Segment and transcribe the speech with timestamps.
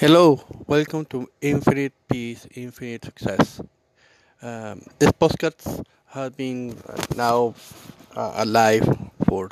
[0.00, 3.60] Hello, welcome to Infinite Peace, Infinite Success.
[4.40, 7.54] Um, this podcast has been uh, now
[8.16, 8.88] uh, alive
[9.28, 9.50] for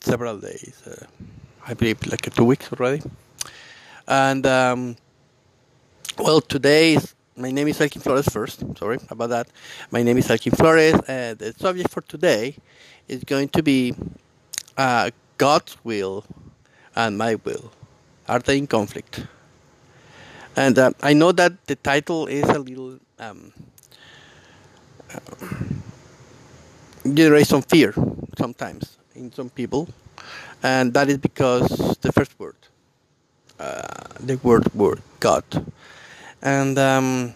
[0.00, 0.80] several days.
[0.86, 1.04] Uh,
[1.68, 3.02] I believe like two weeks already.
[4.08, 4.96] And um,
[6.18, 8.26] well, today is, my name is Elkin Flores.
[8.26, 9.48] First, sorry about that.
[9.90, 12.56] My name is Elkin Flores, and the subject for today
[13.06, 13.94] is going to be
[14.78, 16.24] uh, God's will
[16.96, 17.70] and my will.
[18.26, 19.26] Are they in conflict?
[20.56, 23.52] And uh, I know that the title is a little um,
[25.14, 25.20] uh,
[27.14, 27.94] generate some fear
[28.38, 29.88] sometimes in some people,
[30.62, 32.56] and that is because the first word,
[33.60, 33.82] uh,
[34.20, 35.44] the word word God,
[36.42, 37.34] and um,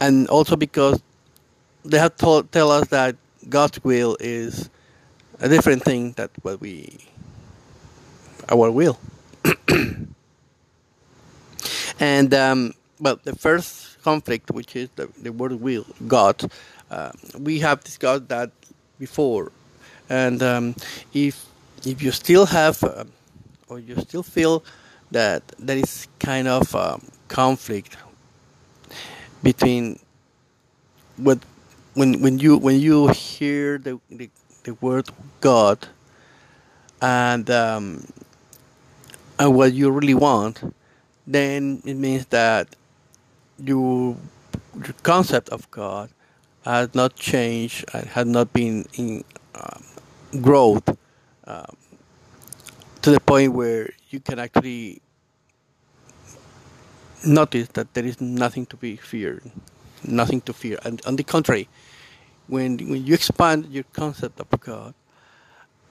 [0.00, 1.02] and also because
[1.84, 3.16] they have told tell us that
[3.48, 4.70] God's will is
[5.40, 6.98] a different thing that what we
[8.50, 8.98] our will.
[12.00, 16.50] And um, well, the first conflict, which is the, the word will, God,
[16.90, 18.50] uh, we have discussed that
[18.98, 19.52] before.
[20.08, 20.74] And um,
[21.14, 21.46] if
[21.84, 23.04] if you still have, uh,
[23.68, 24.64] or you still feel
[25.10, 27.96] that there is kind of um, conflict
[29.42, 29.98] between
[31.16, 31.38] what
[31.94, 34.30] when when you when you hear the the,
[34.64, 35.08] the word
[35.40, 35.88] God
[37.02, 38.06] and um,
[39.38, 40.60] and what you really want
[41.26, 42.76] then it means that
[43.58, 44.16] your,
[44.74, 46.10] your concept of God
[46.64, 49.24] has not changed and has not been in
[49.54, 49.82] um,
[50.42, 50.88] growth
[51.46, 51.76] um,
[53.02, 55.00] to the point where you can actually
[57.26, 59.42] notice that there is nothing to be feared,
[60.04, 60.78] nothing to fear.
[60.84, 61.68] And on the contrary,
[62.48, 64.94] when when you expand your concept of God,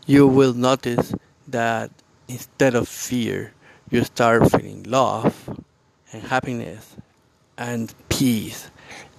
[0.06, 1.14] you will notice
[1.48, 1.92] that
[2.28, 3.54] instead of fear,
[3.90, 5.60] you start feeling love
[6.12, 6.96] and happiness
[7.58, 8.70] and peace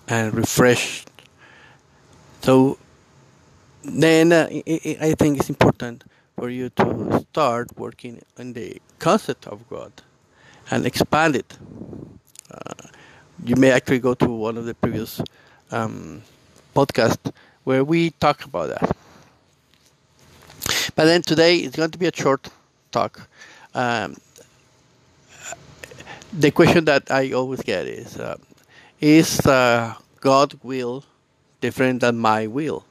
[0.08, 1.11] and refreshed.
[2.42, 2.78] So
[3.83, 6.05] then uh, I think it's important
[6.36, 9.92] for you to start working on the concept of God
[10.70, 11.57] and expand it.
[12.51, 12.89] Uh,
[13.45, 15.20] you may actually go to one of the previous
[15.70, 16.23] um,
[16.74, 17.33] podcasts
[17.64, 18.96] where we talk about that.
[20.95, 22.48] But then today it's going to be a short
[22.90, 23.29] talk.
[23.74, 24.17] Um,
[26.36, 28.36] the question that I always get is uh,
[29.01, 31.05] Is uh, God's will
[31.61, 32.85] different than my will?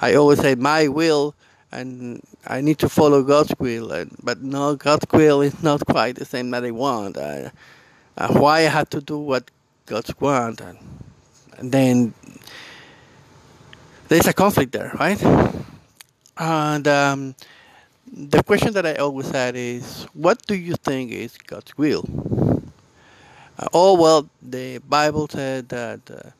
[0.00, 1.34] I always say my will,
[1.72, 6.16] and I need to follow God's will, and, but no, God's will is not quite
[6.16, 7.16] the same that I want.
[7.16, 7.50] Uh,
[8.30, 9.50] why I have to do what
[9.86, 10.78] God's want, and,
[11.58, 12.14] and then
[14.08, 15.22] there's a conflict there, right?
[16.36, 17.34] And um,
[18.12, 22.04] the question that I always had is, what do you think is God's will?
[23.58, 26.30] Uh, oh well, the Bible said that uh,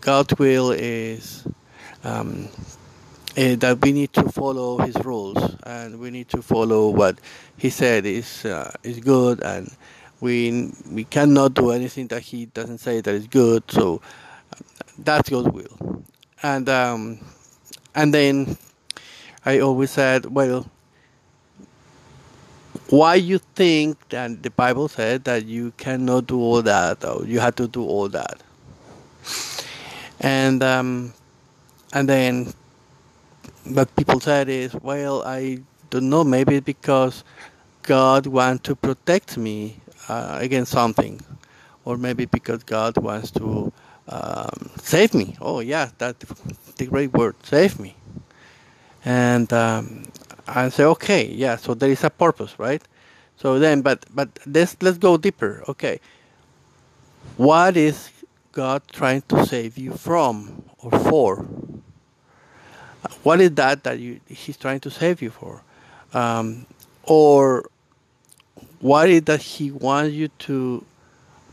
[0.00, 1.46] God's will is
[2.02, 2.48] um,
[3.36, 7.18] uh, that we need to follow His rules and we need to follow what
[7.56, 9.70] He said is uh, is good, and
[10.20, 13.62] we we cannot do anything that He doesn't say that is good.
[13.70, 14.00] So
[14.52, 14.56] uh,
[14.98, 16.04] that's God's will,
[16.42, 17.20] and um,
[17.94, 18.56] and then
[19.44, 20.66] I always said, well
[22.90, 27.40] why you think that the Bible said that you cannot do all that or you
[27.40, 28.42] have to do all that.
[30.20, 31.14] And um,
[31.92, 32.52] and then
[33.64, 37.24] what people said is, well, I don't know, maybe because
[37.82, 41.20] God wants to protect me uh, against something,
[41.84, 43.72] or maybe because God wants to
[44.08, 45.36] um, save me.
[45.40, 46.24] Oh yeah, that's
[46.76, 47.96] the great word, save me.
[49.04, 50.04] And um,
[50.52, 52.82] I say, okay, yeah, so there is a purpose, right?
[53.36, 55.62] So then, but but let's let's go deeper.
[55.68, 56.00] Okay,
[57.36, 58.10] what is
[58.52, 61.46] God trying to save you from or for?
[63.22, 65.62] What is that that you He's trying to save you for,
[66.12, 66.66] um,
[67.04, 67.64] or
[68.80, 70.84] what is that He wants you to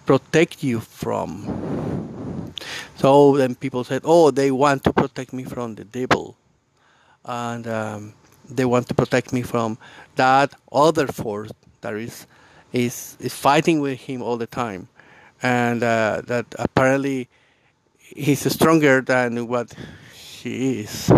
[0.06, 2.54] protect you from?
[2.98, 6.36] So then people said, "Oh, they want to protect me from the devil,"
[7.24, 8.13] and um,
[8.49, 9.77] they want to protect me from
[10.15, 11.51] that other force
[11.81, 12.27] that is
[12.73, 14.88] is is fighting with him all the time,
[15.41, 17.27] and uh, that apparently
[17.97, 19.73] he's stronger than what
[20.13, 21.11] he is,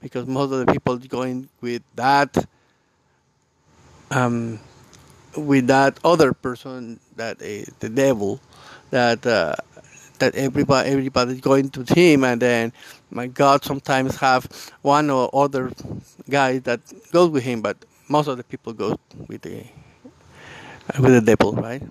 [0.00, 2.46] because most of the people going with that
[4.10, 4.58] um,
[5.36, 8.40] with that other person that is the devil
[8.90, 9.54] that uh,
[10.18, 12.72] that everybody everybody's going to him and then
[13.14, 14.46] my god sometimes have
[14.82, 15.72] one or other
[16.28, 16.80] guy that
[17.12, 17.76] goes with him but
[18.08, 19.64] most of the people go with the
[20.98, 21.82] with the devil, right?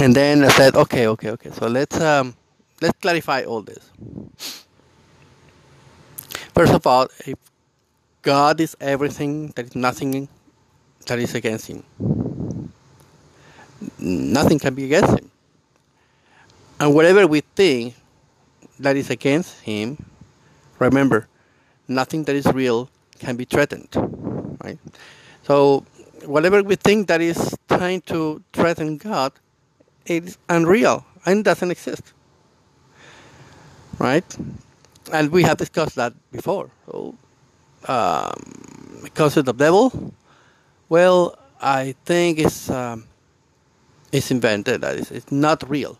[0.00, 1.50] And then I said, okay, okay, okay.
[1.50, 2.34] So let's um,
[2.80, 3.90] let's clarify all this.
[6.54, 7.38] First of all, if
[8.22, 10.28] God is everything, there is nothing
[11.06, 11.84] that is against Him.
[13.98, 15.30] Nothing can be against Him.
[16.78, 17.94] And whatever we think
[18.80, 20.04] that is against Him,
[20.78, 21.28] remember,
[21.86, 22.88] nothing that is real
[23.18, 23.88] can be threatened,
[24.64, 24.78] right?
[25.42, 25.84] So
[26.24, 29.32] whatever we think that is trying to threaten God,
[30.06, 32.12] it is unreal and doesn't exist,
[33.98, 34.24] right?
[35.12, 36.70] And we have discussed that before.
[36.86, 37.14] So,
[37.88, 40.14] um, concept of the devil,
[40.88, 43.04] well, I think it's um,
[44.12, 44.80] it's invented.
[44.80, 45.98] That is, it's not real.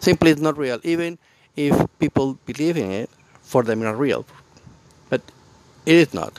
[0.00, 0.80] Simply, it's not real.
[0.82, 1.18] Even
[1.56, 3.10] if people believe in it,
[3.42, 4.24] for them, it's not real.
[5.08, 5.22] But
[5.86, 6.38] it is not.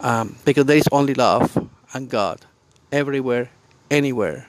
[0.00, 1.56] Um, because there is only love
[1.94, 2.44] and God
[2.92, 3.50] everywhere,
[3.90, 4.46] anywhere.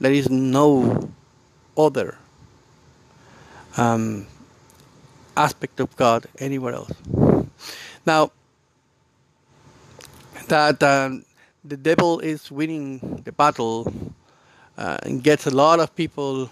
[0.00, 1.10] There is no
[1.76, 2.18] other
[3.76, 4.26] um,
[5.36, 6.92] aspect of God anywhere else.
[8.04, 8.32] Now,
[10.48, 11.24] that um,
[11.64, 13.92] the devil is winning the battle
[14.76, 16.50] uh, and gets a lot of people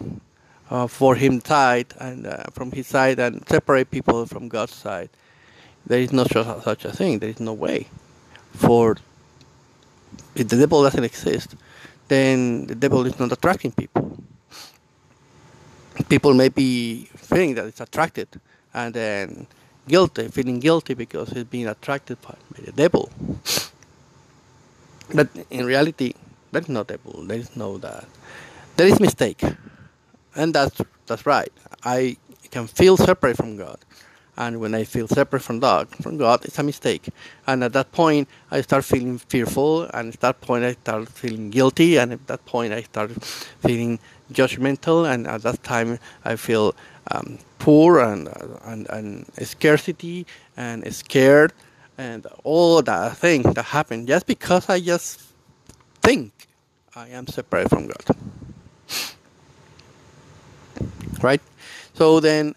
[0.71, 5.11] uh, for him side and uh, from his side and separate people from God's side.
[5.87, 7.21] There is no such a thing.
[7.21, 7.87] There is no way
[8.57, 8.97] for
[10.35, 11.55] if the devil doesn't exist,
[12.09, 14.19] then the devil is not attracting people.
[16.09, 18.29] People may be feeling that it's attracted
[18.75, 19.47] and then
[19.89, 23.11] guilty, feeling guilty because it's being attracted by, by the devil.
[25.15, 26.12] But in reality,
[26.53, 27.25] there is no devil.
[27.25, 28.07] There is no that.
[28.77, 29.43] There is mistake,
[30.37, 31.53] and that's that's right.
[31.85, 32.17] I
[32.50, 33.79] can feel separate from God,
[34.37, 37.09] and when I feel separate from God, from God, it's a mistake.
[37.47, 41.50] And at that point, I start feeling fearful, and at that point, I start feeling
[41.50, 43.11] guilty, and at that point, I start
[43.62, 43.99] feeling
[44.33, 46.75] judgmental, and at that time, I feel
[47.11, 48.29] um, poor and,
[48.65, 51.53] and and scarcity and scared,
[51.97, 55.23] and all that thing that happened just because I just
[56.03, 56.33] think
[56.94, 58.17] I am separate from God.
[61.20, 61.40] Right?
[61.94, 62.55] So then,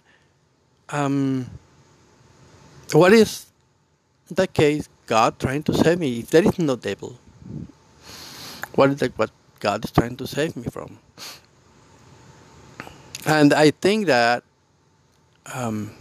[0.89, 1.49] um,
[2.93, 3.47] what is
[4.31, 7.17] that case God trying to save me if there is no devil?
[8.75, 10.99] What is that what God is trying to save me from?
[13.25, 14.43] And I think that,
[15.53, 15.91] um,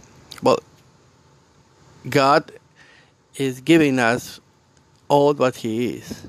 [0.41, 0.59] well,
[2.09, 2.51] God
[3.35, 4.39] is giving us
[5.07, 6.27] all what He is.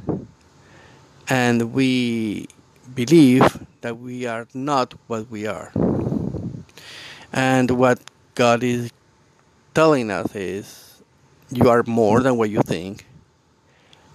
[1.28, 2.48] And we
[2.94, 5.72] believe that we are not what we are.
[7.32, 8.00] And what
[8.34, 8.90] God is
[9.74, 11.02] telling us is
[11.50, 13.06] you are more than what you think.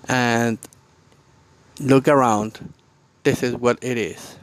[0.07, 0.57] And
[1.79, 2.73] look around.
[3.23, 4.37] This is what it is.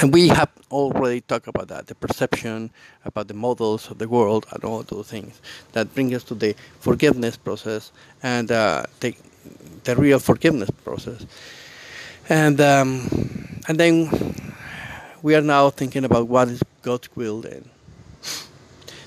[0.00, 2.70] And we have already talked about that the perception,
[3.04, 5.40] about the models of the world, and all those things
[5.72, 7.92] that bring us to the forgiveness process
[8.22, 9.14] and uh, the,
[9.84, 11.26] the real forgiveness process.
[12.30, 13.08] And, um,
[13.66, 14.08] and then
[15.20, 17.68] we are now thinking about what is God's will then.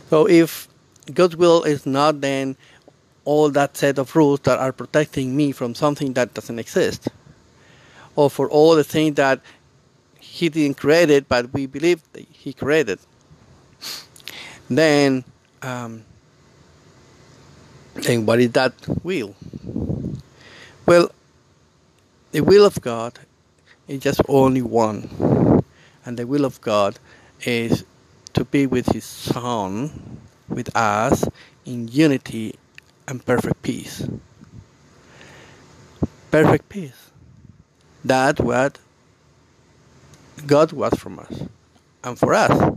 [0.09, 0.67] So if
[1.13, 2.57] God's will is not then
[3.23, 7.07] all that set of rules that are protecting me from something that doesn't exist,
[8.17, 9.39] or for all the things that
[10.19, 12.99] he didn't create it, but we believe he created.
[14.69, 15.23] Then,
[15.61, 16.03] um,
[17.95, 19.33] then what is that will?
[20.85, 21.09] Well,
[22.33, 23.19] the will of God
[23.87, 25.63] is just only one,
[26.03, 26.97] and the will of God
[27.45, 27.85] is
[28.33, 30.17] to be with His Son,
[30.49, 31.25] with us,
[31.63, 32.55] in unity
[33.07, 34.07] and perfect peace.
[36.31, 37.11] Perfect peace.
[38.03, 38.79] That's what
[40.47, 41.43] God wants from us
[42.03, 42.75] and for us.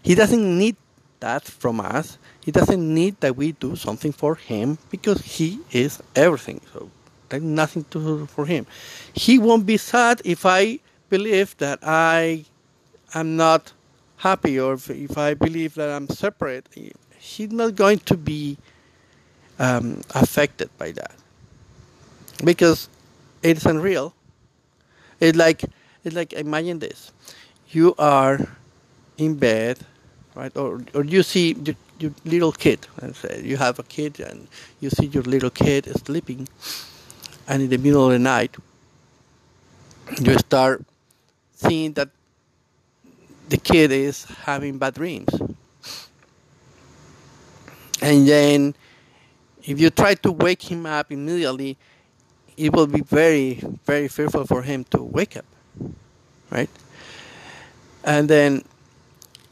[0.00, 0.76] He doesn't need
[1.18, 2.18] that from us.
[2.40, 6.60] He doesn't need that we do something for Him because He is everything.
[6.72, 6.88] So
[7.32, 8.66] nothing to do for Him.
[9.14, 12.44] He won't be sad if I believe that I
[13.14, 13.72] am not
[14.18, 16.68] happy or if, if I believe that I'm separate.
[17.18, 18.58] He's not going to be
[19.58, 21.14] um, affected by that
[22.44, 22.88] because
[23.42, 24.14] it's unreal.
[25.20, 25.64] It's like
[26.04, 27.12] it's like imagine this:
[27.70, 28.38] you are
[29.16, 29.78] in bed,
[30.34, 32.86] right, or or you see your, your little kid.
[33.02, 34.46] Let's say you have a kid and
[34.80, 36.48] you see your little kid sleeping,
[37.48, 38.54] and in the middle of the night,
[40.20, 40.84] you start
[41.54, 42.10] seeing that
[43.48, 45.28] the kid is having bad dreams,
[48.02, 48.74] and then
[49.64, 51.76] if you try to wake him up immediately,
[52.56, 55.44] it will be very, very fearful for him to wake up,
[56.50, 56.70] right?
[58.04, 58.64] And then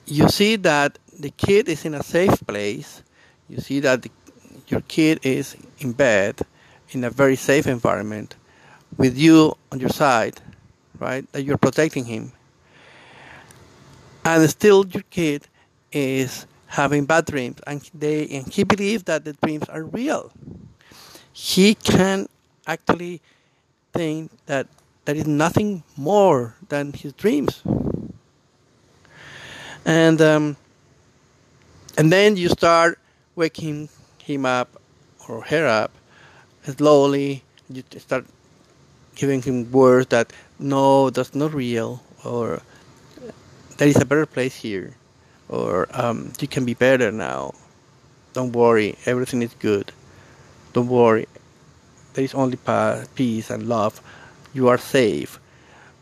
[0.07, 3.03] you see that the kid is in a safe place.
[3.49, 4.11] You see that the,
[4.69, 6.41] your kid is in bed
[6.91, 8.37] in a very safe environment
[8.97, 10.41] with you on your side,
[10.99, 11.31] right?
[11.33, 12.33] That you're protecting him.
[14.25, 15.47] And still your kid
[15.93, 20.33] is having bad dreams and they and he believes that the dreams are real.
[21.33, 22.29] He can
[22.67, 23.21] actually
[23.93, 24.67] think that
[25.05, 27.63] there is nothing more than his dreams.
[29.85, 30.57] And um,
[31.97, 32.99] and then you start
[33.37, 33.89] waking
[34.19, 34.69] him up
[35.29, 35.93] or her up
[36.67, 37.43] slowly.
[37.69, 38.27] You start
[39.15, 42.63] giving him words that no, that's not real, or
[43.79, 44.95] there is a better place here,
[45.49, 47.55] or um, you can be better now.
[48.35, 49.93] Don't worry, everything is good.
[50.73, 51.27] Don't worry,
[52.15, 52.59] there is only
[53.15, 54.01] peace and love.
[54.55, 55.41] You are safe.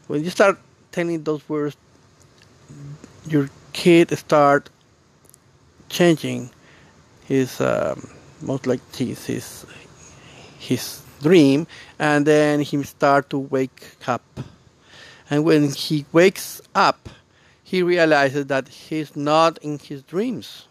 [0.07, 0.59] When you start
[0.93, 1.77] telling those words,
[3.27, 4.69] your kid start
[5.89, 6.51] changing
[7.27, 8.09] his um,
[8.43, 9.67] most like his, his
[10.65, 11.67] his dream,
[11.99, 14.25] and then he start to wake up.
[15.31, 17.09] And when he wakes up,
[17.63, 20.67] he realizes that he's not in his dreams.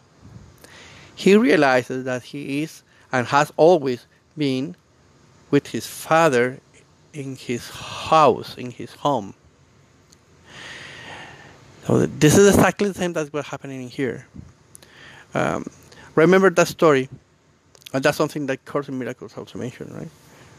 [1.14, 2.82] He realizes that he is
[3.12, 4.76] and has always been
[5.50, 6.60] with his father
[7.12, 9.34] in his house, in his home.
[11.86, 14.26] So this is exactly the same that's what's happening here.
[15.34, 15.66] Um,
[16.14, 17.08] remember that story,
[17.94, 20.10] and that's something that Course in Miracles also mentioned, right?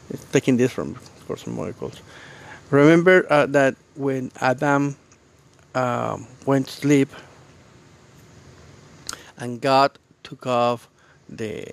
[0.08, 2.00] It's taking this from Course in Miracles.
[2.70, 4.96] Remember uh, that when Adam
[5.74, 7.10] um, went to sleep,
[9.36, 10.88] and God took off
[11.28, 11.66] the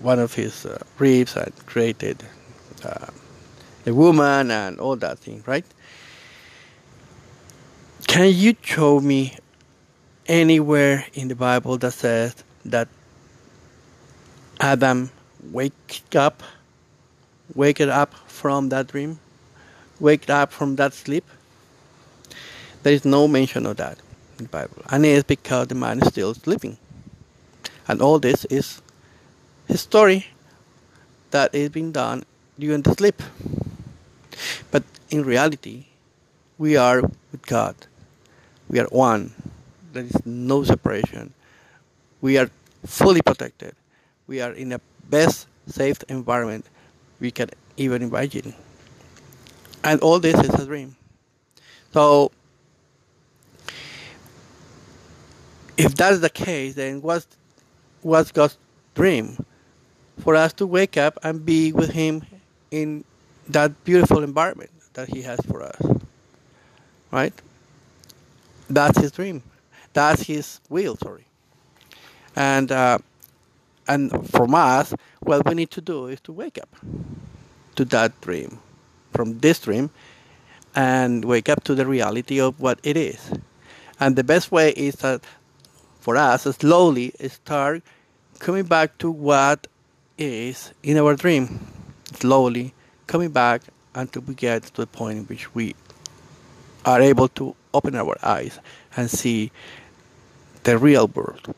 [0.00, 2.24] one of his uh, ribs and created
[2.82, 3.08] uh,
[3.86, 5.66] a woman and all that thing, right?
[8.06, 9.36] Can you show me
[10.26, 12.34] anywhere in the Bible that says
[12.64, 12.88] that
[14.60, 15.10] Adam
[15.50, 16.42] wake up,
[17.54, 19.18] wake up from that dream,
[19.98, 21.24] wake up from that sleep?
[22.82, 23.98] There is no mention of that
[24.38, 26.76] in the Bible, and it is because the man is still sleeping,
[27.88, 28.82] and all this is
[29.66, 30.26] his story
[31.30, 32.24] that is being done
[32.58, 33.22] during the sleep.
[34.70, 35.86] But in reality,
[36.58, 37.74] we are with God.
[38.68, 39.32] We are one.
[39.92, 41.32] There is no separation.
[42.20, 42.50] We are
[42.84, 43.74] fully protected.
[44.30, 46.64] We are in the best safe environment
[47.18, 48.54] we can even imagine.
[49.82, 50.94] And all this is a dream.
[51.92, 52.30] So
[55.76, 57.26] if that's the case, then what's
[58.02, 58.56] what's God's
[58.94, 59.44] dream?
[60.20, 62.22] For us to wake up and be with Him
[62.70, 63.02] in
[63.48, 65.82] that beautiful environment that He has for us.
[67.10, 67.34] Right?
[68.68, 69.42] That's his dream.
[69.92, 70.96] That's his will.
[70.96, 71.26] Sorry.
[72.36, 72.98] And uh,
[73.90, 76.76] and from us, what we need to do is to wake up
[77.74, 78.60] to that dream,
[79.10, 79.90] from this dream,
[80.76, 83.32] and wake up to the reality of what it is.
[83.98, 85.22] And the best way is that
[85.98, 87.82] for us, slowly start
[88.38, 89.66] coming back to what
[90.16, 91.66] is in our dream.
[92.14, 92.72] Slowly
[93.08, 93.62] coming back
[93.96, 95.74] until we get to the point in which we
[96.84, 98.60] are able to open our eyes
[98.96, 99.50] and see
[100.62, 101.54] the real world.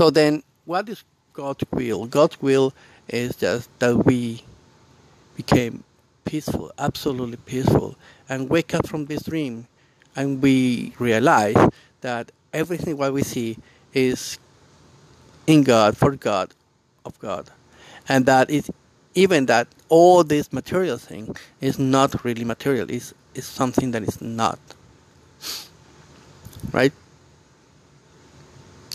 [0.00, 1.04] So then, what is
[1.34, 2.06] God's will?
[2.06, 2.72] God's will
[3.06, 4.42] is just that we
[5.36, 5.84] became
[6.24, 9.66] peaceful, absolutely peaceful, and wake up from this dream,
[10.16, 11.54] and we realize
[12.00, 13.58] that everything what we see
[13.92, 14.38] is
[15.46, 16.54] in God, for God,
[17.04, 17.50] of God,
[18.08, 18.70] and that is
[19.14, 22.90] even that all this material thing is not really material.
[22.90, 24.58] Is is something that is not.
[26.72, 26.94] Right?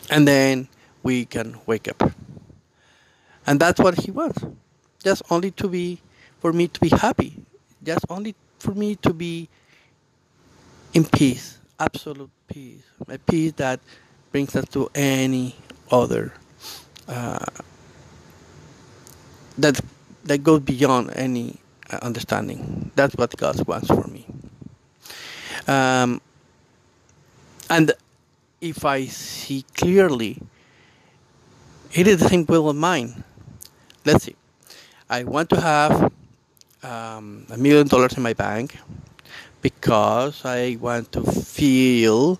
[0.09, 0.67] And then
[1.05, 2.11] we can wake up
[3.47, 4.43] and that's what he wants
[5.03, 6.01] just only to be
[6.41, 7.37] for me to be happy
[7.83, 9.47] just only for me to be
[10.93, 13.79] in peace absolute peace a peace that
[14.31, 15.55] brings us to any
[15.91, 16.33] other
[17.07, 17.45] uh,
[19.57, 19.79] that
[20.25, 21.59] that goes beyond any
[21.91, 22.91] uh, understanding.
[22.95, 24.25] That's what God wants for me.
[25.67, 26.21] Um,
[27.69, 27.93] and
[28.61, 30.41] if I see clearly,
[31.95, 33.23] it is the same will of mine.
[34.03, 34.35] Let's see.
[35.09, 36.11] I want to have
[36.83, 38.77] um, a million dollars in my bank
[39.61, 42.37] because I want to feel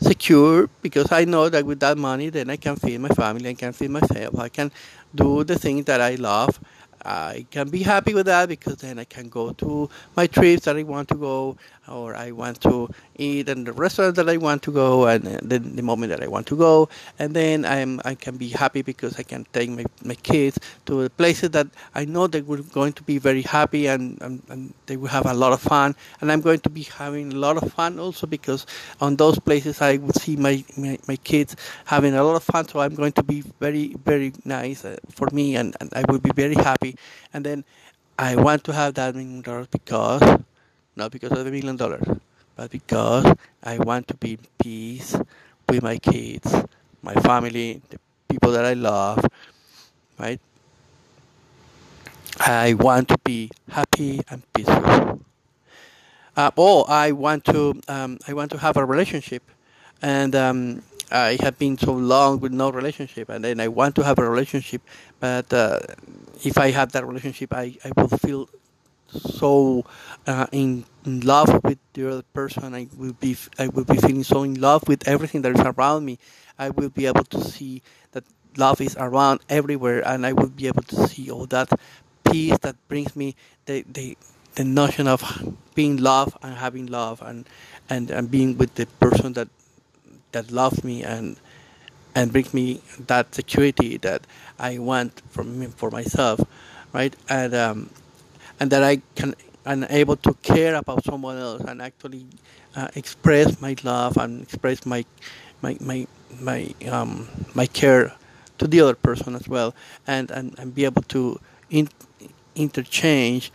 [0.00, 3.54] secure because I know that with that money, then I can feed my family, I
[3.54, 4.70] can feed myself, I can
[5.14, 6.60] do the things that I love.
[7.04, 10.76] I can be happy with that because then I can go to my trips that
[10.76, 11.56] I want to go
[11.88, 15.74] or I want to eat in the restaurant that I want to go, and then
[15.74, 16.88] the moment that I want to go,
[17.18, 21.08] and then I'm I can be happy because I can take my, my kids to
[21.10, 24.96] places that I know they were going to be very happy and, and, and they
[24.96, 27.72] will have a lot of fun, and I'm going to be having a lot of
[27.72, 28.66] fun also because
[29.00, 32.68] on those places I will see my, my, my kids having a lot of fun,
[32.68, 36.18] so I'm going to be very very nice uh, for me, and, and I will
[36.20, 36.54] be very
[36.92, 36.98] happy,
[37.32, 37.64] and then
[38.18, 40.22] I want to have that million dollars because
[40.96, 42.06] not because of the million dollars,
[42.56, 43.24] but because
[43.62, 45.16] I want to be in peace
[45.68, 46.52] with my kids,
[47.02, 49.24] my family, the people that I love,
[50.18, 50.40] right?
[52.40, 55.20] I want to be happy and peaceful.
[56.36, 59.42] Uh, or I want to um, I want to have a relationship,
[60.02, 64.04] and um, I have been so long with no relationship, and then I want to
[64.04, 64.82] have a relationship,
[65.20, 65.80] but uh,
[66.44, 68.48] if I have that relationship, I, I will feel
[69.08, 69.84] so
[70.26, 72.74] uh, in, in, love with the other person.
[72.74, 76.04] I will be I will be feeling so in love with everything that is around
[76.04, 76.18] me.
[76.58, 78.24] I will be able to see that
[78.56, 81.70] love is around everywhere, and I will be able to see all that
[82.30, 83.34] peace that brings me
[83.64, 84.18] the the,
[84.56, 85.22] the notion of
[85.74, 87.48] being love and having love and,
[87.88, 89.48] and and being with the person that
[90.32, 91.36] that loves me and
[92.14, 94.26] and brings me that security that
[94.58, 96.40] I want me, for myself,
[96.92, 97.14] right?
[97.28, 97.90] And um,
[98.60, 99.34] and that I can
[99.66, 102.26] I'm able to care about someone else and actually
[102.74, 105.04] uh, express my love and express my
[105.62, 106.06] my my
[106.40, 108.12] my um, my care
[108.58, 109.74] to the other person as well,
[110.06, 111.88] and and, and be able to in,
[112.56, 113.52] interchange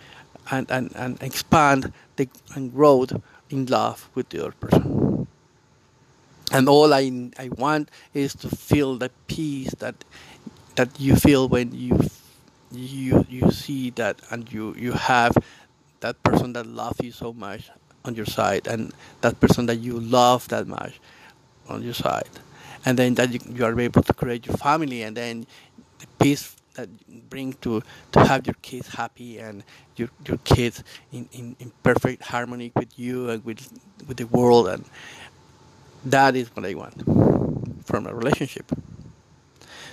[0.51, 3.05] and, and, and expand the and grow
[3.49, 5.12] in love with the other person.
[6.53, 10.05] And all I I want is to feel the peace that
[10.77, 11.99] that you feel when you
[12.71, 15.37] you you see that and you you have
[16.01, 17.71] that person that loves you so much
[18.05, 20.99] on your side and that person that you love that much
[21.69, 22.29] on your side.
[22.85, 25.47] And then that you, you are able to create your family and then
[25.99, 26.89] the peace that
[27.29, 29.63] bring to to have your kids happy and
[29.95, 33.61] your your kids in, in, in perfect harmony with you and with
[34.07, 34.85] with the world and
[36.05, 38.71] that is what I want from a relationship.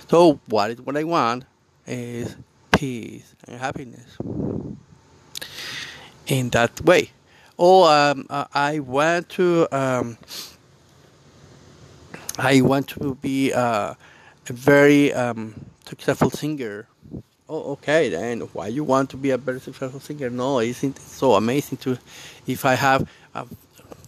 [0.09, 1.45] So what is what I want
[1.87, 2.35] is
[2.71, 4.17] peace and happiness
[6.27, 7.11] in that way.
[7.57, 10.17] Or um, uh, I want to um,
[12.37, 13.93] I want to be uh,
[14.49, 15.53] a very um,
[15.85, 16.87] successful singer.
[17.47, 18.09] Oh, okay.
[18.09, 20.29] Then why you want to be a very successful singer?
[20.29, 21.97] No, isn't it so amazing to
[22.47, 23.45] if I have uh,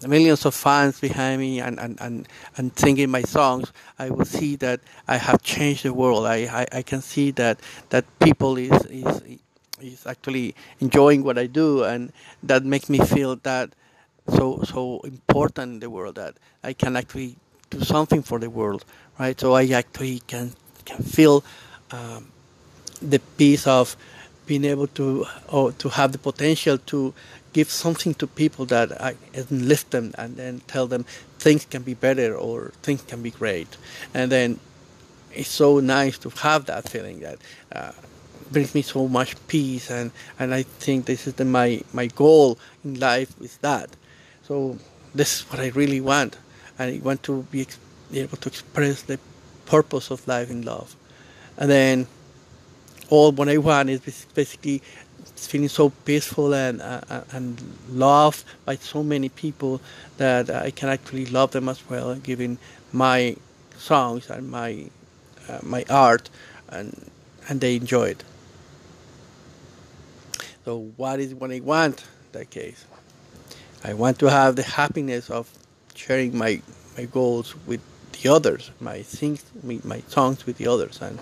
[0.07, 4.55] millions of fans behind me and, and, and, and singing my songs, I will see
[4.57, 6.25] that I have changed the world.
[6.25, 9.21] I, I, I can see that, that people is, is,
[9.81, 12.11] is actually enjoying what I do and
[12.43, 13.73] that makes me feel that
[14.29, 17.35] so so important in the world that I can actually
[17.69, 18.85] do something for the world,
[19.19, 19.39] right?
[19.39, 20.53] So I actually can
[20.85, 21.43] can feel
[21.91, 22.31] um,
[23.01, 23.95] the peace of
[24.45, 27.13] being able to or to have the potential to
[27.53, 29.15] give something to people that I
[29.49, 31.05] lift them and then tell them
[31.39, 33.77] things can be better or things can be great.
[34.13, 34.59] And then
[35.33, 37.37] it's so nice to have that feeling that
[37.71, 37.91] uh,
[38.51, 42.57] brings me so much peace and, and I think this is the, my, my goal
[42.83, 43.89] in life is that.
[44.43, 44.77] So
[45.15, 46.37] this is what I really want.
[46.77, 47.67] And I want to be
[48.13, 49.19] able to express the
[49.65, 50.95] purpose of life in love.
[51.57, 52.07] And then
[53.09, 54.81] all what I want is basically
[55.35, 59.81] feeling so peaceful and uh, and loved by so many people
[60.17, 62.57] that I can actually love them as well, giving
[62.91, 63.35] my
[63.77, 64.85] songs and my
[65.49, 66.29] uh, my art,
[66.69, 67.09] and
[67.49, 68.23] and they enjoy it.
[70.65, 72.85] So what is what I want in that case?
[73.83, 75.49] I want to have the happiness of
[75.93, 76.61] sharing my
[76.97, 77.81] my goals with
[78.13, 81.19] the others, my things, my songs with the others, and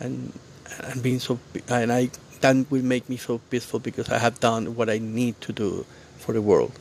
[0.00, 0.32] and
[0.80, 2.10] and being so and I
[2.42, 5.86] that will make me so peaceful because I have done what I need to do
[6.18, 6.72] for the world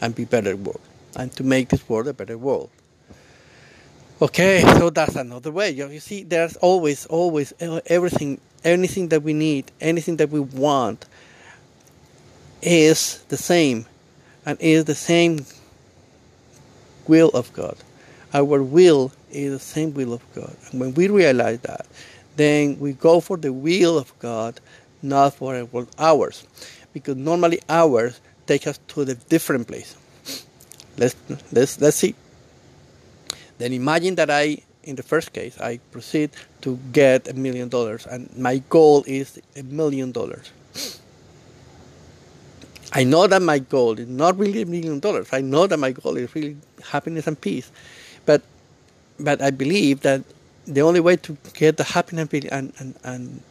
[0.00, 0.80] and be better world
[1.16, 2.70] and to make this world a better world.
[4.20, 5.70] Okay, so that's another way.
[5.70, 7.52] You see, there's always, always
[7.86, 11.06] everything, anything that we need, anything that we want
[12.60, 13.86] is the same
[14.44, 15.46] and is the same
[17.06, 17.76] will of God.
[18.34, 20.56] Our will is the same will of God.
[20.70, 21.86] And when we realize that,
[22.34, 24.60] then we go for the will of God
[25.02, 25.66] not for
[25.98, 26.46] ours,
[26.92, 29.96] because normally ours take us to the different place.
[30.96, 31.16] Let's
[31.52, 32.14] let's let's see.
[33.58, 36.30] Then imagine that I, in the first case, I proceed
[36.62, 40.52] to get a million dollars, and my goal is a million dollars.
[42.92, 45.28] I know that my goal is not really a million dollars.
[45.32, 47.70] I know that my goal is really happiness and peace,
[48.24, 48.42] but
[49.20, 50.22] but I believe that
[50.66, 53.42] the only way to get the happiness and and and,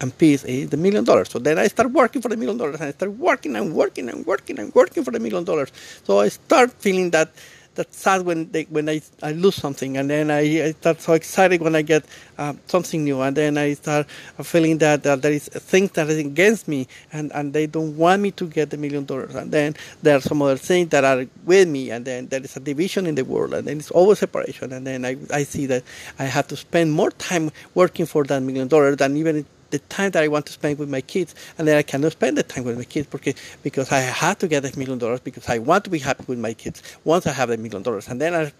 [0.00, 1.28] and peace is the million dollars.
[1.30, 4.08] So then I start working for the million dollars, and I start working and working
[4.08, 5.70] and working and working for the million dollars.
[6.04, 7.30] So I start feeling that
[7.74, 11.12] that's sad when they, when I, I lose something, and then I, I start so
[11.12, 12.04] excited when I get
[12.36, 14.10] uh, something new, and then I start
[14.42, 18.22] feeling that, that there is things that are against me, and, and they don't want
[18.22, 21.24] me to get the million dollars, and then there are some other things that are
[21.44, 24.18] with me, and then there is a division in the world, and then it's always
[24.18, 25.84] separation, and then I, I see that
[26.18, 30.10] I have to spend more time working for that million dollars than even the time
[30.12, 32.64] that I want to spend with my kids, and then I cannot spend the time
[32.64, 35.84] with my kids because because I have to get a million dollars because I want
[35.84, 38.52] to be happy with my kids once I have a million dollars, and then I,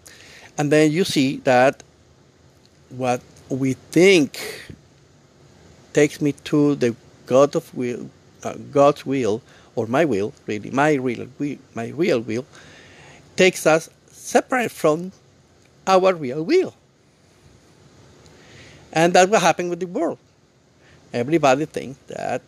[0.57, 1.83] and then you see that
[2.89, 4.39] what we think
[5.93, 6.95] takes me to the
[7.25, 8.09] God of will,
[8.43, 9.41] uh, God's will,
[9.75, 11.27] or my will, really, my real,
[11.75, 12.45] my real will,
[13.35, 15.11] takes us separate from
[15.87, 16.73] our real will.
[18.93, 20.17] And that's what happened with the world
[21.13, 22.41] everybody thinks that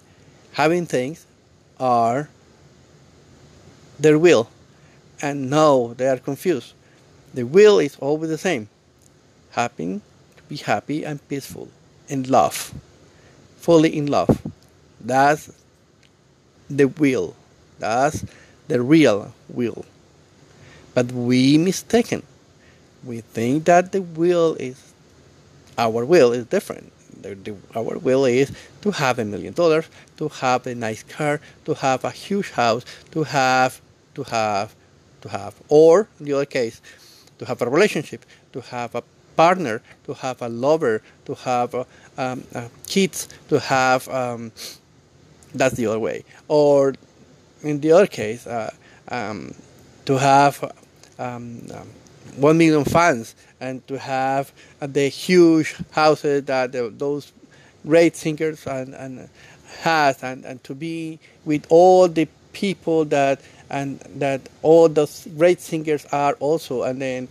[0.54, 1.26] having things
[1.80, 2.30] are
[4.00, 4.50] their will.
[5.22, 6.74] And no, they are confused.
[7.34, 8.70] The will is always the same.
[9.52, 10.02] Happy,
[10.38, 11.70] to be happy and peaceful,
[12.08, 12.74] in love,
[13.58, 14.42] fully in love.
[15.00, 15.52] That's
[16.70, 17.36] the will.
[17.80, 18.26] That's
[18.68, 19.86] the real will.
[20.94, 22.24] But we mistaken.
[23.04, 24.94] We think that the will is
[25.78, 26.92] our will is different
[27.24, 31.42] the, the, our will is to have a million dollars, to have a nice car,
[31.66, 33.82] to have a huge house, to have,
[34.16, 34.76] to have,
[35.22, 36.82] to have, or in the other case,
[37.40, 39.04] to have a relationship, to have a
[39.36, 41.84] partner, to have a lover, to have uh,
[42.18, 44.08] um, uh, kids, to have.
[44.10, 44.52] Um,
[45.56, 46.24] that's the other way.
[46.48, 46.96] Or
[47.62, 48.74] in the other case, uh,
[49.08, 49.54] um,
[50.06, 50.64] to have
[52.28, 57.32] um, um, one million fans and to have uh, the huge houses that those
[57.86, 59.30] great singers and, and
[59.80, 65.60] has and, and to be with all the people that and that all those great
[65.60, 67.28] singers are also and then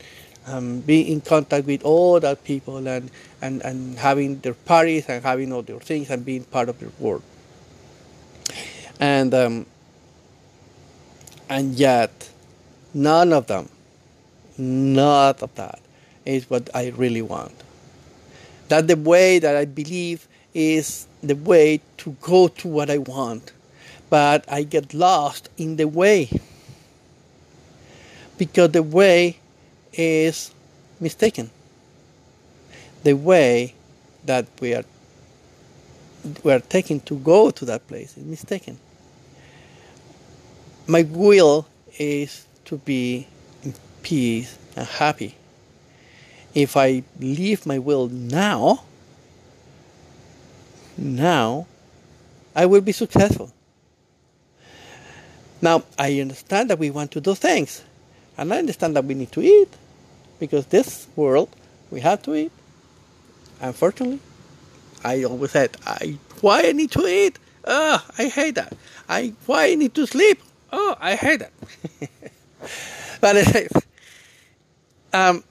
[0.47, 5.23] um, be in contact with all that people and, and, and having their parties and
[5.23, 7.23] having all their things and being part of their world.
[8.99, 9.67] And um,
[11.49, 12.31] and yet
[12.95, 13.69] none of them
[14.59, 15.81] None of that
[16.25, 17.55] is what I really want.
[18.69, 23.53] That the way that I believe is the way to go to what I want.
[24.11, 26.29] But I get lost in the way.
[28.37, 29.39] Because the way
[29.93, 30.53] is
[31.01, 31.51] mistaken.
[33.05, 33.75] The way
[34.25, 34.85] that we are
[36.45, 38.79] we are taking to go to that place is mistaken.
[40.87, 41.67] My will
[41.99, 43.27] is to be
[44.03, 45.35] peace, and happy.
[46.55, 48.85] If I leave my will now,
[50.99, 51.67] now,
[52.55, 53.53] I will be successful.
[55.63, 57.83] Now, I understand that we want to do things,
[58.37, 59.69] and I understand that we need to eat,
[60.39, 61.49] because this world,
[61.91, 62.53] we have to eat.
[63.61, 64.19] Unfortunately,
[65.05, 67.39] I always said, I, why I need to eat?
[67.65, 68.77] Oh, I hate that.
[69.09, 70.43] I, why I need to sleep?
[70.73, 71.53] Oh, I hate that.
[73.21, 73.37] but
[75.13, 75.45] um,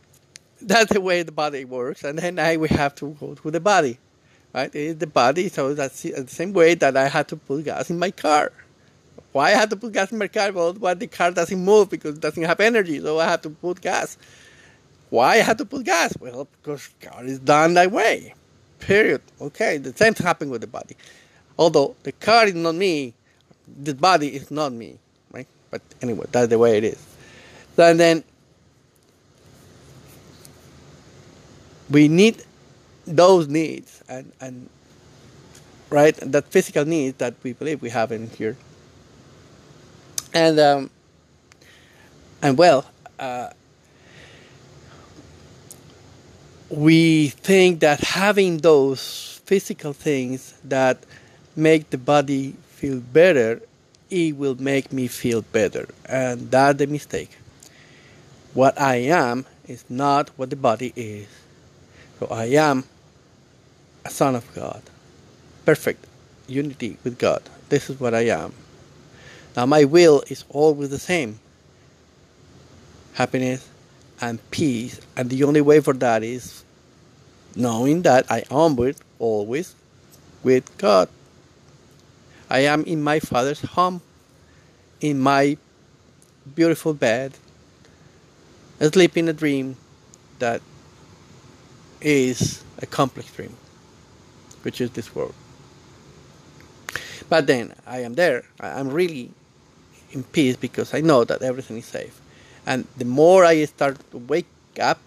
[0.62, 3.60] that's the way the body works, and then I will have to go to the
[3.60, 3.98] body,
[4.54, 4.74] right?
[4.74, 7.90] It is the body, so that's the same way that I had to put gas
[7.90, 8.52] in my car.
[9.32, 10.52] Why I had to put gas in my car?
[10.52, 13.50] Well, why the car doesn't move because it doesn't have energy, so I had to
[13.50, 14.18] put gas.
[15.10, 16.16] Why I had to put gas?
[16.20, 18.34] Well, because car is done that way.
[18.80, 19.22] Period.
[19.40, 20.96] Okay, the same thing happened with the body.
[21.58, 23.14] Although the car is not me,
[23.82, 24.98] the body is not me,
[25.32, 25.48] right?
[25.70, 27.08] But anyway, that's the way it is.
[27.76, 28.24] So, and then
[31.92, 32.44] we need
[33.06, 34.70] those needs and, and
[35.90, 38.56] right that physical needs that we believe we have in here.
[40.34, 40.90] And um,
[42.42, 43.50] and well uh,
[46.70, 51.04] we think that having those physical things that
[51.56, 53.62] make the body feel better
[54.10, 55.88] it will make me feel better.
[56.06, 57.32] And that's the mistake.
[58.54, 61.41] What i am is not what the body is
[62.22, 62.84] so I am
[64.06, 64.84] a son of God.
[65.66, 66.06] Perfect
[66.46, 67.42] unity with God.
[67.70, 68.54] This is what I am.
[69.58, 71.40] Now my will is always the same.
[73.14, 73.68] Happiness
[74.22, 75.02] and peace.
[75.18, 76.64] And the only way for that is
[77.56, 79.74] knowing that I am with always
[80.44, 81.10] with God.
[82.52, 84.00] I am in my Father's home,
[85.00, 85.58] in my
[86.54, 87.34] beautiful bed,
[88.80, 89.76] sleeping a dream
[90.38, 90.62] that
[92.02, 93.56] is a complex dream,
[94.64, 95.34] which is this world.
[97.30, 98.44] But then I am there.
[98.60, 99.32] I'm really
[100.12, 102.20] in peace because I know that everything is safe.
[102.66, 104.48] And the more I start to wake
[104.80, 105.00] up,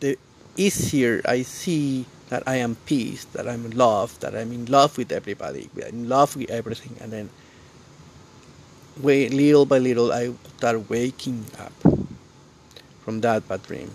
[0.00, 0.18] the
[0.56, 4.96] easier I see that I am peace, that I'm in love, that I'm in love
[4.96, 7.30] with everybody, in love with everything, and then
[9.00, 11.72] way, little by little I start waking up
[13.04, 13.90] from that bad dream.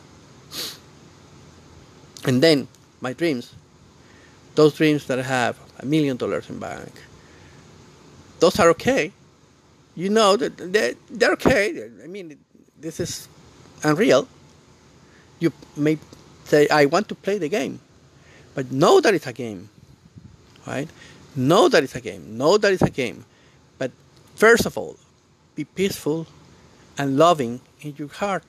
[2.25, 2.67] And then
[3.01, 3.53] my dreams,
[4.55, 6.91] those dreams that I have a million dollars in bank,
[8.39, 9.12] those are okay.
[9.95, 11.89] You know that they're, they're okay.
[12.03, 12.38] I mean,
[12.79, 13.27] this is
[13.84, 14.27] unreal.
[15.39, 15.97] You may
[16.45, 17.79] say, I want to play the game.
[18.55, 19.69] But know that it's a game.
[20.65, 20.89] Right?
[21.36, 22.38] Know that it's a game.
[22.38, 23.25] Know that it's a game.
[23.77, 23.91] But
[24.36, 24.97] first of all,
[25.55, 26.27] be peaceful
[26.97, 28.43] and loving in your heart.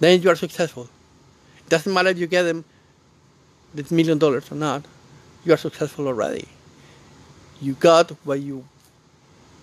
[0.00, 0.88] Then you are successful.
[1.70, 2.64] Doesn't matter if you get them
[3.72, 4.84] this million dollars or not,
[5.44, 6.48] you are successful already.
[7.62, 8.64] You got what you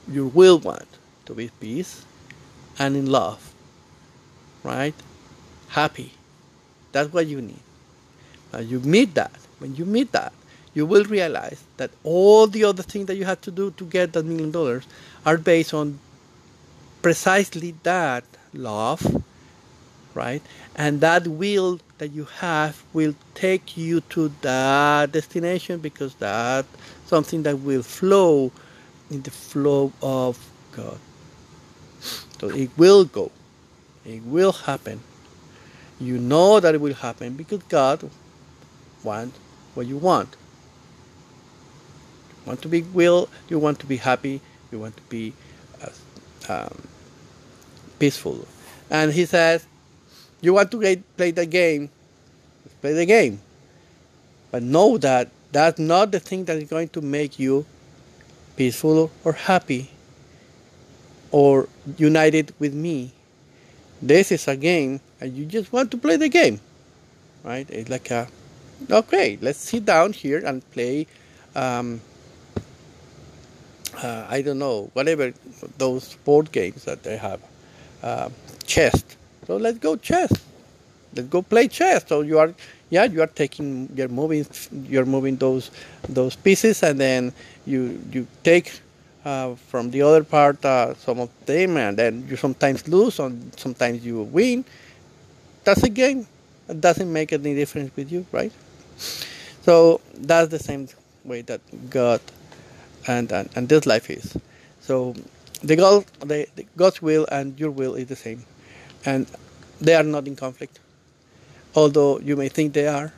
[0.10, 0.88] you will want
[1.26, 2.06] to be peace
[2.80, 3.54] and in love.
[4.64, 4.96] Right?
[5.68, 6.14] Happy.
[6.94, 7.60] That's what you need.
[8.54, 9.36] Uh, you meet that.
[9.60, 10.32] When you meet that,
[10.74, 14.14] you will realize that all the other things that you have to do to get
[14.14, 14.86] that million dollars
[15.26, 16.00] are based on
[17.02, 19.24] precisely that love,
[20.18, 20.42] right?
[20.76, 26.68] And that will that you have will take you to that destination because that's
[27.06, 28.52] something that will flow
[29.10, 30.38] in the flow of
[30.72, 30.98] God.
[32.40, 33.32] So it will go.
[34.06, 35.00] It will happen.
[36.00, 38.10] You know that it will happen because God
[39.04, 39.34] want
[39.76, 40.36] what you want.
[42.42, 45.34] You want to be will, you want to be happy, you want to be
[45.82, 45.90] uh,
[46.54, 46.88] um,
[48.00, 48.48] peaceful.
[48.90, 49.66] And he says,
[50.42, 51.90] you want to get, play the game,
[52.82, 53.42] play the game.
[54.52, 57.66] But know that that's not the thing that is going to make you
[58.56, 59.92] peaceful or happy
[61.32, 63.12] or united with me.
[64.02, 66.60] This is a game and you just want to play the game.
[67.44, 67.70] Right?
[67.70, 68.28] It's like a
[68.92, 71.08] okay, let's sit down here and play.
[71.56, 72.02] Um,
[74.04, 75.34] uh, I don't know, whatever
[75.78, 77.42] those board games that they have,
[78.04, 78.30] uh,
[78.66, 79.04] chess.
[79.48, 80.32] So let's go chess.
[81.16, 82.06] Let's go play chess.
[82.08, 82.54] So you are,
[82.90, 84.46] yeah, you are taking, you're moving,
[84.84, 85.72] you're moving those
[86.08, 87.34] those pieces, and then
[87.66, 88.80] you you take
[89.26, 93.52] uh, from the other part uh, some of them, and then you sometimes lose, and
[93.58, 94.66] sometimes you win.
[95.64, 96.28] That's a game.
[96.70, 98.52] It doesn't make any difference with you, right?
[99.64, 100.88] So that's the same
[101.24, 102.22] way that God
[103.08, 104.38] and, and, and this life is.
[104.82, 105.16] So
[105.64, 108.46] the God, the, the God's will and your will is the same,
[109.06, 109.28] and
[109.80, 110.80] they are not in conflict.
[111.76, 113.14] Although you may think they are,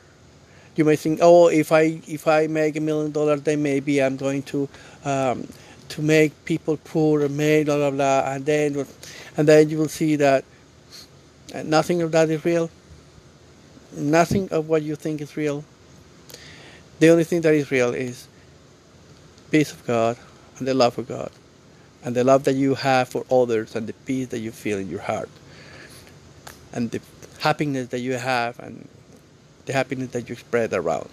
[0.76, 4.16] you may think, oh, if I if I make a million dollars, then maybe I'm
[4.16, 4.68] going to
[5.04, 5.48] um,
[5.90, 8.86] to make people poor and make blah blah blah, and then
[9.36, 10.44] and then you will see that
[11.64, 12.70] nothing of that is real.
[13.96, 15.64] Nothing of what you think is real.
[17.00, 18.28] The only thing that is real is
[19.50, 20.16] peace of God
[20.58, 21.30] and the love of God
[22.04, 24.88] and the love that you have for others and the peace that you feel in
[24.88, 25.28] your heart
[26.72, 27.00] and the
[27.40, 28.88] happiness that you have and
[29.66, 31.08] the happiness that you spread around.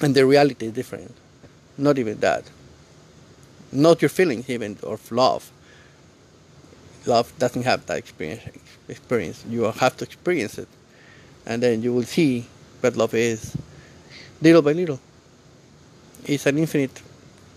[0.00, 1.14] And the reality is different.
[1.76, 2.44] Not even that.
[3.72, 5.50] Not your feelings even of love.
[7.06, 8.42] Love doesn't have that experience
[8.88, 9.44] experience.
[9.48, 10.68] You have to experience it.
[11.46, 12.46] And then you will see
[12.80, 13.56] what love is
[14.42, 15.00] little by little.
[16.24, 17.00] It's an infinite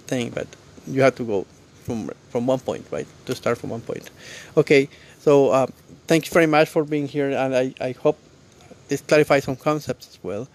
[0.07, 0.47] thing, but
[0.87, 1.45] you have to go
[1.83, 3.07] from from one point, right?
[3.25, 4.09] To start from one point.
[4.57, 5.67] Okay, so uh,
[6.07, 8.17] thank you very much for being here, and I, I hope
[8.87, 10.47] this clarifies some concepts as well.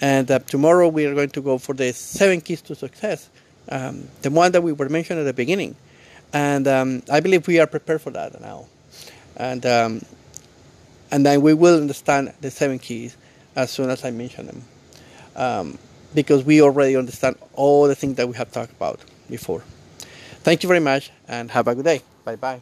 [0.00, 3.30] And uh, tomorrow we are going to go for the seven keys to success,
[3.68, 5.76] um, the one that we were mentioned at the beginning,
[6.32, 8.66] and um, I believe we are prepared for that now,
[9.36, 10.02] and um,
[11.10, 13.16] and then we will understand the seven keys
[13.54, 14.62] as soon as I mention them,
[15.34, 15.78] um,
[16.14, 19.62] because we already understand all the things that we have talked about before.
[20.46, 22.02] Thank you very much, and have a good day.
[22.24, 22.60] Bye bye.